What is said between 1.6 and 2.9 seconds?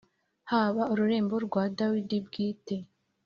Dawidi bwite.